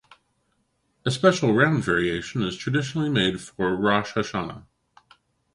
[1.05, 4.65] A special round variation is traditionally made for Rosh Hashanah.